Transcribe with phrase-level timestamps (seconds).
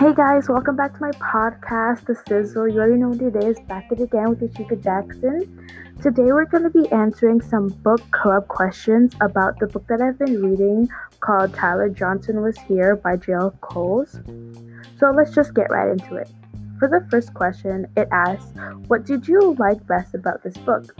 [0.00, 2.68] Hey guys, welcome back to my podcast, The Sizzle.
[2.68, 3.60] You already know what it is.
[3.68, 5.68] Back at it again with Ishika Jackson.
[6.00, 10.18] Today we're going to be answering some book club questions about the book that I've
[10.18, 10.88] been reading
[11.20, 13.50] called Tyler Johnson Was Here by J.L.
[13.60, 14.18] Coles.
[14.98, 16.30] So let's just get right into it.
[16.78, 18.54] For the first question, it asks,
[18.86, 20.96] What did you like best about this book?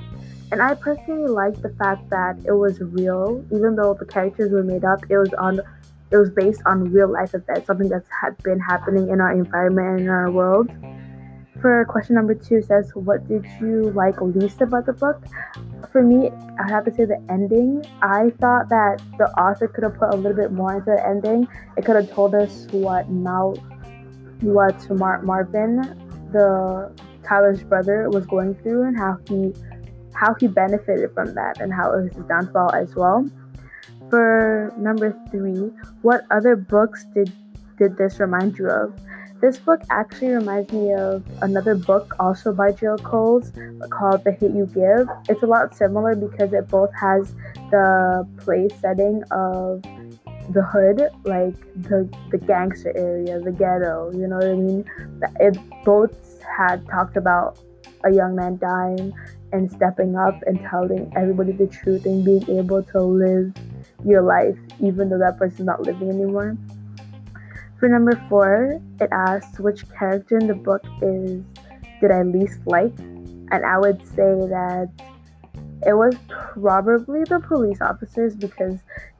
[0.52, 4.62] And I personally liked the fact that it was real, even though the characters were
[4.62, 5.62] made up, it was on
[6.10, 9.88] it was based on real life events, something that's had been happening in our environment
[9.88, 10.70] and in our world.
[11.60, 15.22] For question number two says, What did you like least about the book?
[15.92, 17.84] For me, I have to say the ending.
[18.00, 21.46] I thought that the author could have put a little bit more into the ending.
[21.76, 23.56] It could have told us what Mal,
[24.40, 25.82] what Mar- Marvin,
[26.32, 26.90] the
[27.22, 29.52] Tyler's brother, was going through and how he,
[30.14, 33.28] how he benefited from that and how it was his downfall as well.
[34.10, 35.70] For number three,
[36.02, 37.32] what other books did
[37.78, 38.92] did this remind you of?
[39.40, 43.52] This book actually reminds me of another book also by Jill Coles
[43.88, 45.08] called The Hate You Give.
[45.30, 47.34] It's a lot similar because it both has
[47.70, 49.80] the place setting of
[50.50, 51.54] the hood, like
[51.88, 54.84] the the gangster area, the ghetto, you know what I mean?
[55.38, 57.58] It both had talked about
[58.04, 59.12] a young man dying
[59.52, 63.52] and stepping up and telling everybody the truth and being able to live
[64.04, 66.56] your life, even though that person's not living anymore.
[67.78, 71.42] For number four, it asks which character in the book is
[72.00, 74.16] did I least like, and I would say
[74.48, 74.88] that
[75.86, 78.78] it was probably the police officers because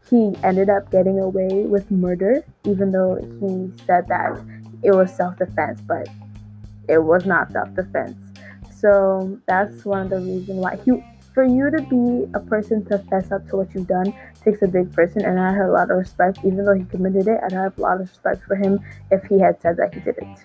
[0.09, 4.43] he ended up getting away with murder, even though he said that
[4.83, 6.09] it was self defense, but
[6.89, 8.17] it was not self defense.
[8.75, 11.03] So that's one of the reasons why he
[11.41, 14.13] for you to be a person to fess up to what you've done
[14.45, 16.41] takes a big person, and I have a lot of respect.
[16.45, 18.79] Even though he committed it, I'd have a lot of respect for him
[19.11, 20.39] if he had said that he did it.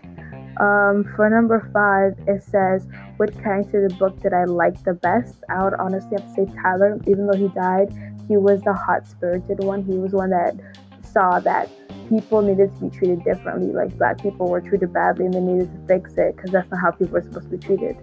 [0.58, 4.94] Um, for number five, it says, Which character in the book did I like the
[4.94, 5.44] best?
[5.50, 6.98] I would honestly have to say Tyler.
[7.08, 7.92] Even though he died,
[8.30, 9.84] he was the hot spirited one.
[9.84, 10.55] He was one that
[11.04, 11.67] saw that
[12.08, 13.73] people needed to be treated differently.
[13.73, 16.80] Like black people were treated badly and they needed to fix it because that's not
[16.80, 17.98] how people are supposed to be treated.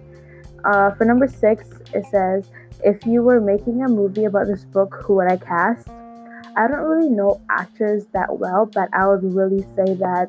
[0.64, 2.48] Uh, for number six, it says,
[2.84, 5.88] if you were making a movie about this book, who would I cast?
[6.56, 10.28] I don't really know actors that well, but I would really say that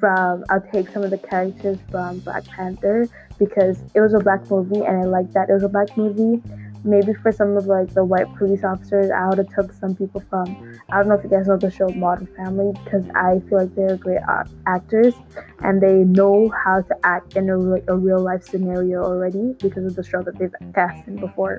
[0.00, 4.50] from I'll take some of the characters from Black Panther because it was a black
[4.50, 6.42] movie and I like that it was a black movie.
[6.84, 10.22] Maybe for some of like the white police officers, I would have took some people
[10.30, 13.58] from I don't know if you guys know the show Modern Family because I feel
[13.58, 15.14] like they're great uh, actors
[15.60, 19.84] and they know how to act in a, like a real life scenario already because
[19.84, 21.58] of the show that they've cast in before.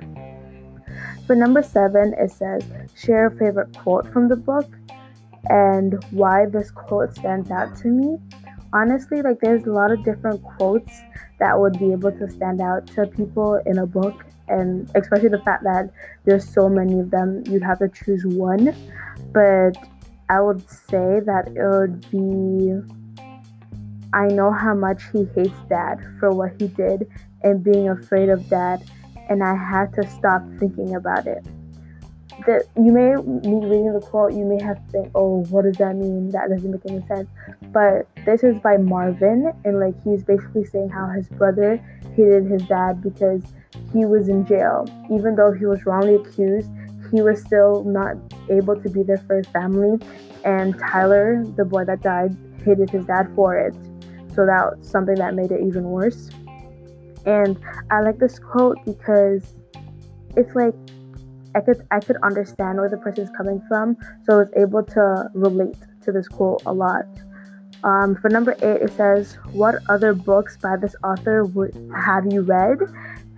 [1.26, 2.64] For number seven, it says,
[2.96, 4.66] share a favorite quote from the book
[5.48, 8.18] and why this quote stands out to me.
[8.72, 11.00] Honestly, like there's a lot of different quotes
[11.38, 15.42] that would be able to stand out to people in a book, and especially the
[15.42, 15.90] fact that
[16.24, 18.74] there's so many of them, you'd have to choose one.
[19.32, 19.76] But
[20.28, 22.74] I would say that it would be
[24.12, 27.08] I know how much he hates dad for what he did
[27.42, 28.82] and being afraid of dad
[29.30, 31.44] and I had to stop thinking about it.
[32.46, 35.76] That you may me reading the quote, you may have to think, oh, what does
[35.76, 36.30] that mean?
[36.30, 37.28] That doesn't make any sense.
[37.72, 41.76] But this is by Marvin, and like he's basically saying how his brother
[42.16, 43.42] hated his dad because
[43.92, 44.86] he was in jail.
[45.12, 46.70] Even though he was wrongly accused,
[47.12, 48.16] he was still not
[48.48, 49.98] able to be there for his family.
[50.44, 53.74] And Tyler, the boy that died, hated his dad for it.
[54.34, 56.30] So that was something that made it even worse.
[57.26, 57.58] And
[57.90, 59.54] I like this quote because
[60.36, 60.74] it's like
[61.54, 65.28] I could I could understand where the person's coming from, so I was able to
[65.34, 67.06] relate to this quote a lot.
[67.82, 72.42] Um, for number eight, it says, "What other books by this author would have you
[72.42, 72.78] read?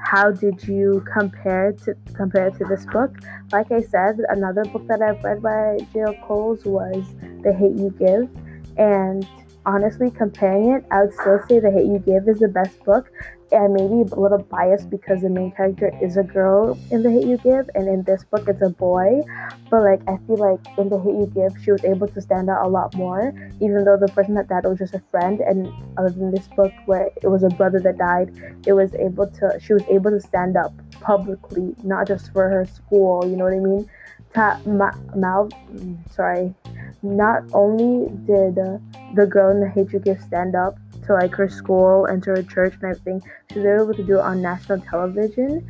[0.03, 3.17] How did you compare to compare to this book?"
[3.53, 7.05] Like I said, another book that I've read by Jill Coles was
[7.43, 8.29] "The Hate You Give,"
[8.77, 9.27] and
[9.67, 13.11] honestly, comparing it, I would still say The Hate You Give is the best book
[13.53, 17.27] and maybe a little biased because the main character is a girl in The Hate
[17.27, 19.23] You Give, and in this book it's a boy.
[19.71, 22.49] But like I feel like in The Hate You Give, she was able to stand
[22.49, 25.41] out a lot more, even though the person that died was just a friend.
[25.41, 28.31] And other than this book, where it was a brother that died,
[28.67, 32.65] it was able to she was able to stand up publicly, not just for her
[32.67, 33.25] school.
[33.29, 33.89] You know what I mean?
[34.35, 36.55] Ta- Ma- Mal, mm, sorry.
[37.03, 38.79] Not only did uh,
[39.15, 42.43] the girl in The You Give stand up, to like her school and to her
[42.43, 43.23] church and everything.
[43.53, 45.67] She was able to do it on national television.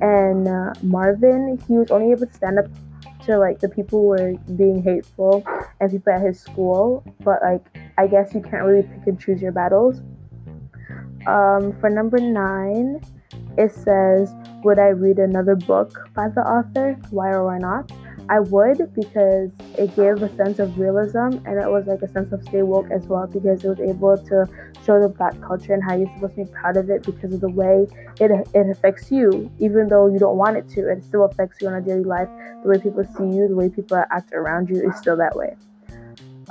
[0.00, 2.66] And uh, Marvin, he was only able to stand up
[3.24, 5.44] to like the people who were being hateful
[5.80, 7.64] and people at his school, but like
[7.96, 10.00] I guess you can't really pick and choose your battles.
[11.26, 13.00] Um, for number nine,
[13.56, 16.98] it says, Would I read another book by the author?
[17.10, 17.90] Why or why not?
[18.28, 22.32] I would because it gave a sense of realism and it was like a sense
[22.32, 24.48] of stay woke as well because it was able to
[24.84, 27.40] show the black culture and how you're supposed to be proud of it because of
[27.40, 27.86] the way
[28.20, 30.90] it, it affects you, even though you don't want it to.
[30.90, 32.28] It still affects you on a daily life.
[32.62, 35.56] The way people see you, the way people act around you is still that way.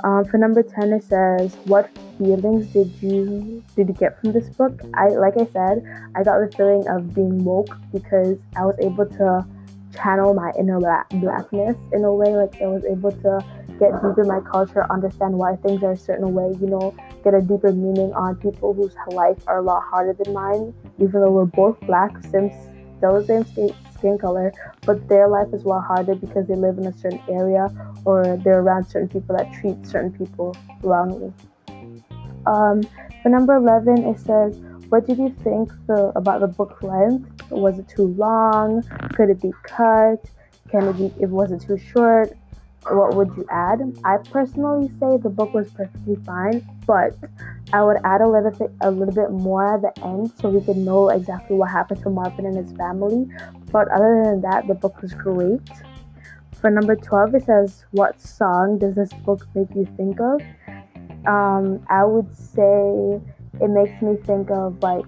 [0.02, 4.48] Um, for number 10, it says, What feelings did you did you get from this
[4.50, 4.80] book?
[4.94, 5.82] I like I said,
[6.14, 9.46] I got the feeling of being woke because I was able to
[9.94, 12.34] channel my inner blackness in a way.
[12.36, 13.44] Like I was able to
[13.78, 17.34] get deep in my culture, understand why things are a certain way, you know, get
[17.34, 21.30] a deeper meaning on people whose life are a lot harder than mine, even though
[21.30, 22.54] we're both black, since
[22.98, 24.52] still the same state, skin color,
[24.86, 27.68] but their life is a lot harder because they live in a certain area
[28.04, 31.32] or they're around certain people that treat certain people wrongly.
[32.46, 32.82] Um,
[33.22, 34.60] for number 11, it says,
[34.94, 37.50] what did you think the, about the book length?
[37.50, 38.84] Was it too long?
[39.16, 40.24] Could it be cut?
[40.70, 42.30] Can it be, if was it too short?
[42.88, 43.80] What would you add?
[44.04, 47.16] I personally say the book was perfectly fine, but
[47.72, 50.64] I would add a little bit, a little bit more at the end so we
[50.64, 53.26] could know exactly what happened to Marvin and his family.
[53.72, 55.60] But other than that, the book was great.
[56.60, 60.40] For number 12, it says, What song does this book make you think of?
[61.26, 63.20] Um, I would say
[63.60, 65.06] it makes me think of like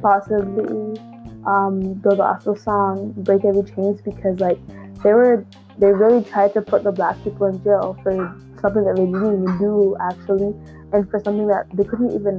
[0.00, 0.98] possibly
[1.46, 4.58] um, the gospel song "Break Every Chains" because like
[5.02, 5.44] they were
[5.78, 8.12] they really tried to put the black people in jail for
[8.60, 10.54] something that they didn't even do actually,
[10.92, 12.38] and for something that they couldn't even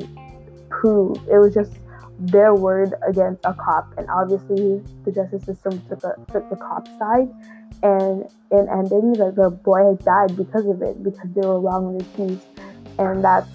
[0.69, 1.17] prove.
[1.27, 1.71] It was just
[2.19, 6.87] their word against a cop, and obviously the justice system took a, took the cop
[6.99, 7.29] side.
[7.83, 11.97] And in ending, like the boy had died because of it because they were wrong
[11.97, 12.45] and accused,
[12.99, 13.49] and that's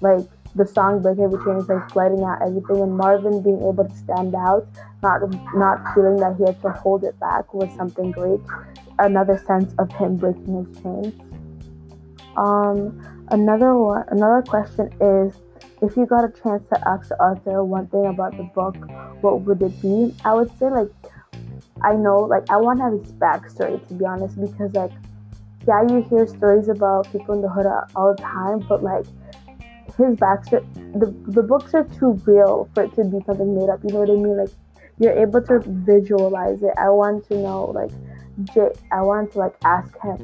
[0.00, 3.86] like the song Break Every Chain is like letting out everything and Marvin being able
[3.88, 4.66] to stand out,
[5.02, 5.20] not
[5.54, 8.40] not feeling that he had to hold it back was something great.
[8.98, 11.14] Another sense of him breaking his chains.
[12.36, 15.34] Um, another one, another question is,
[15.82, 18.76] if you got a chance to ask the author one thing about the book,
[19.22, 20.14] what would it be?
[20.24, 20.90] I would say like,
[21.82, 24.92] I know like I want to have his backstory to be honest because like,
[25.68, 29.06] yeah, you hear stories about people in the hood all the time, but like
[30.08, 30.64] his backstory,
[30.94, 33.80] the the books are too real for it to be something made up.
[33.84, 34.36] You know what I mean?
[34.36, 34.50] Like
[34.98, 36.74] you're able to visualize it.
[36.76, 37.92] I want to know like
[38.54, 40.16] J- I want to like ask him,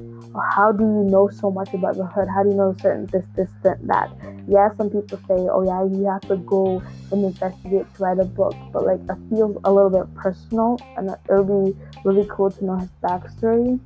[0.55, 2.29] how do you know so much about the hood?
[2.29, 4.11] How do you know certain this, this, that?
[4.49, 8.25] Yeah, some people say, oh yeah, you have to go and investigate to write a
[8.25, 12.51] book, but like it feels a little bit personal, and it would be really cool
[12.51, 13.81] to know his backstory.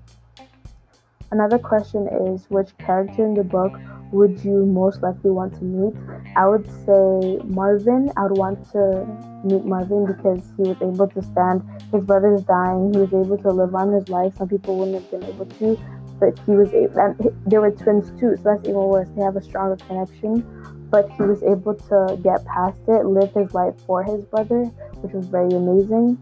[1.33, 3.73] Another question is, which character in the book
[4.11, 5.95] would you most likely want to meet?
[6.35, 8.11] I would say Marvin.
[8.17, 9.07] I would want to
[9.45, 11.63] meet Marvin because he was able to stand.
[11.93, 12.93] His brother's dying.
[12.93, 14.37] He was able to live on his life.
[14.37, 15.79] Some people wouldn't have been able to,
[16.19, 16.99] but he was able.
[16.99, 19.09] And they were twins too, so that's even worse.
[19.15, 20.45] They have a stronger connection.
[20.91, 24.65] But he was able to get past it, live his life for his brother,
[25.03, 26.19] which was very amazing.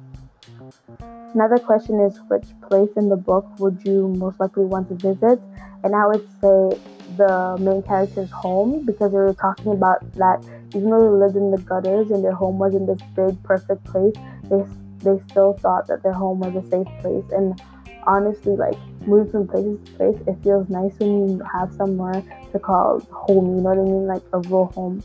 [1.34, 5.40] Another question is which place in the book would you most likely want to visit?
[5.84, 6.80] And I would say
[7.16, 10.40] the main character's home because they were talking about that
[10.74, 14.14] even though they lived in the gutters and their home wasn't this big perfect place,
[14.50, 14.62] they
[15.02, 17.24] they still thought that their home was a safe place.
[17.30, 17.60] And
[18.06, 22.22] honestly, like moving from place to place, it feels nice when you have somewhere
[22.52, 23.56] to call home.
[23.56, 25.02] You know what I mean, like a real home.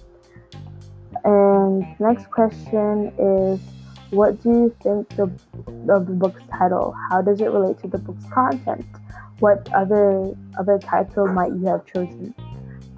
[1.23, 3.59] And next question is,
[4.13, 6.95] what do you think the of the book's title?
[7.09, 8.85] How does it relate to the book's content?
[9.39, 12.33] what other other title might you have chosen?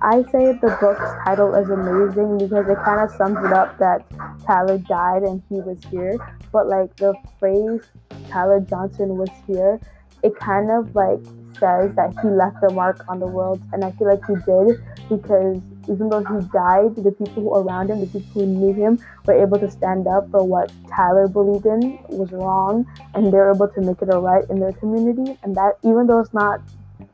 [0.02, 4.06] I say the book's title is amazing because it kind of sums it up that
[4.46, 6.18] Tyler died and he was here.
[6.52, 7.82] But like the phrase
[8.30, 9.80] Tyler Johnson was here,
[10.22, 11.24] it kind of like
[11.58, 14.84] says that he left a mark on the world, and I feel like he did
[15.10, 15.58] because
[15.90, 19.42] even though he died, the people who around him, the people who knew him, were
[19.42, 23.82] able to stand up for what Tyler believed in was wrong, and they're able to
[23.82, 25.38] make it a right in their community.
[25.44, 26.62] And that, even though it's not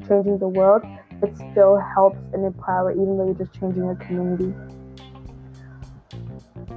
[0.08, 0.84] changing the world,
[1.22, 4.54] it still helps and empower, even though you're just changing your community.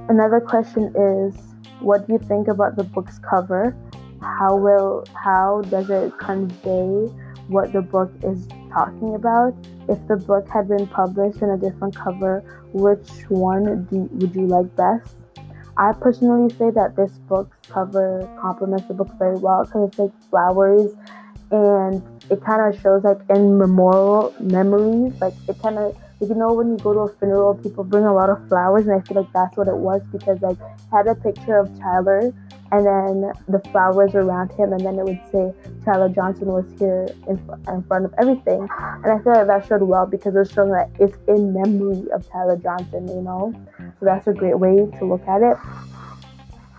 [0.07, 1.35] Another question is,
[1.79, 3.75] what do you think about the book's cover?
[4.21, 7.09] How will how does it convey
[7.47, 9.55] what the book is talking about.
[9.87, 14.47] If the book had been published in a different cover, which one do, would you
[14.47, 15.15] like best?
[15.77, 20.11] I personally say that this book's cover complements the book very well because it's like
[20.29, 20.91] flowers
[21.51, 25.13] and it kind of shows like in memorial memories.
[25.21, 28.05] Like it kind of Like, you know, when you go to a funeral, people bring
[28.05, 30.57] a lot of flowers, and I feel like that's what it was because, like,
[30.89, 32.31] had a picture of Tyler
[32.71, 35.53] and then the flowers around him, and then it would say
[35.83, 38.67] Tyler Johnson was here in, in front of everything.
[39.03, 42.27] And I feel like that showed well because it's showing that it's in memory of
[42.29, 43.53] Tyler Johnson, you know?
[43.77, 45.57] So that's a great way to look at it.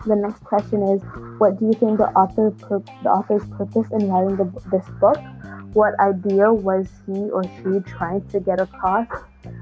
[0.05, 1.01] The next question is,
[1.39, 5.17] what do you think the author pur- the author's purpose in writing the, this book?
[5.73, 9.07] What idea was he or she trying to get across?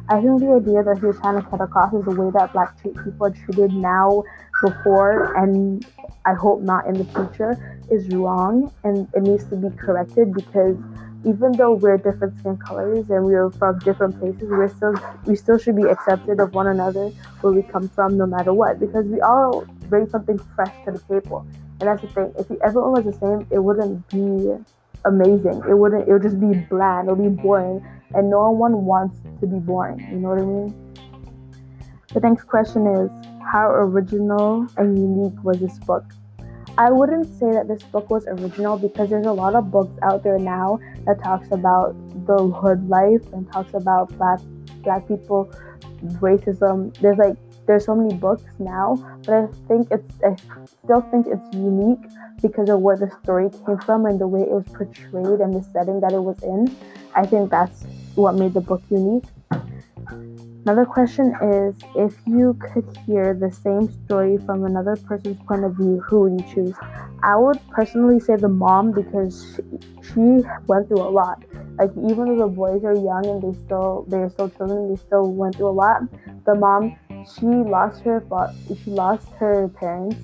[0.09, 2.53] I think the idea that he was trying to cut across is the way that
[2.53, 4.23] black people are treated now,
[4.63, 5.85] before, and
[6.25, 7.57] I hope not in the future,
[7.91, 10.77] is wrong and it needs to be corrected because
[11.25, 14.93] even though we're different skin colors and we're from different places, we're still
[15.25, 17.09] we still should be accepted of one another
[17.41, 20.99] where we come from, no matter what, because we all bring something fresh to the
[20.99, 21.45] table.
[21.79, 22.33] And that's the thing.
[22.37, 24.55] If everyone was the same, it wouldn't be
[25.03, 25.63] amazing.
[25.67, 26.07] It wouldn't.
[26.07, 27.09] It would just be bland.
[27.09, 29.99] It would be boring, and no one wants to be boring.
[30.11, 30.85] You know what I mean?
[32.13, 33.11] The next question is,
[33.51, 36.05] how original and unique was this book?
[36.77, 40.23] I wouldn't say that this book was original because there's a lot of books out
[40.23, 41.95] there now that talks about
[42.25, 44.39] the hood life and talks about black
[44.83, 45.51] black people
[46.19, 46.93] racism.
[46.99, 48.95] There's like there's so many books now,
[49.25, 50.35] but I think it's I
[50.83, 52.05] still think it's unique
[52.41, 55.63] because of where the story came from and the way it was portrayed and the
[55.71, 56.75] setting that it was in.
[57.15, 59.25] I think that's what made the book unique.
[60.65, 65.75] Another question is if you could hear the same story from another person's point of
[65.75, 66.75] view, who would you choose?
[67.21, 69.59] I would personally say the mom because
[70.01, 71.43] she, went through a lot.
[71.77, 75.31] Like even though the boys are young and they still they're still children, they still
[75.31, 76.01] went through a lot.
[76.45, 76.95] The mom,
[77.35, 78.23] she lost her
[78.83, 80.17] she lost her parents.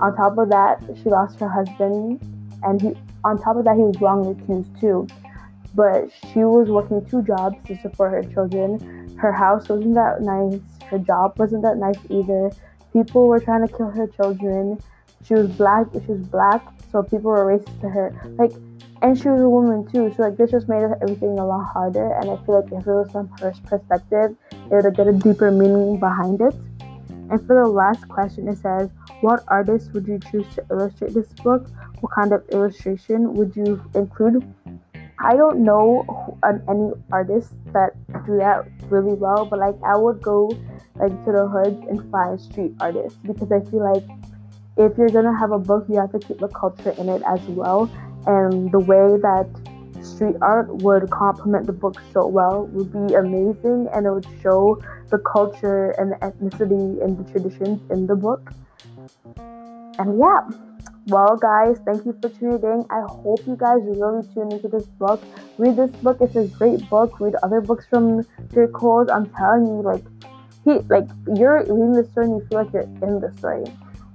[0.00, 2.20] On top of that, she lost her husband,
[2.62, 2.94] and he
[3.24, 5.06] on top of that he was wrongly accused too.
[5.74, 10.60] But she was working two jobs to support her children her house wasn't that nice.
[10.90, 12.50] Her job wasn't that nice either.
[12.92, 14.82] People were trying to kill her children.
[15.24, 15.86] She was black.
[15.92, 16.60] She was black,
[16.90, 18.12] so people were racist to her.
[18.36, 18.50] Like,
[19.00, 20.12] and she was a woman too.
[20.16, 22.12] So like, this just made everything a lot harder.
[22.14, 25.52] And I feel like if it was from her perspective, it would get a deeper
[25.52, 26.54] meaning behind it.
[27.30, 31.32] And for the last question, it says, "What artist would you choose to illustrate this
[31.44, 31.70] book?
[32.00, 34.42] What kind of illustration would you include?"
[35.24, 36.04] I don't know
[36.42, 37.94] um, any artists that
[38.26, 40.48] do that really well, but like I would go
[40.96, 44.04] like to the hoods and find street artists because I feel like
[44.76, 47.40] if you're gonna have a book, you have to keep the culture in it as
[47.42, 47.90] well.
[48.26, 49.48] And the way that
[50.02, 54.82] street art would complement the book so well would be amazing, and it would show
[55.10, 58.52] the culture and the ethnicity and the traditions in the book.
[59.98, 60.40] And yeah.
[61.06, 62.86] Well, guys, thank you for tuning in.
[62.90, 65.20] I hope you guys really tune into this book.
[65.58, 67.18] Read this book; it's a great book.
[67.18, 68.22] Read other books from
[68.54, 68.66] J.
[68.72, 69.10] Cole.
[69.10, 70.04] I'm telling you, like
[70.64, 73.64] he, like you're reading the story and you feel like you're in the story.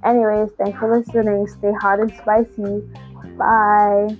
[0.04, 1.46] Anyways, thanks for listening.
[1.46, 2.82] Stay hot and spicy.
[3.36, 4.16] Bye.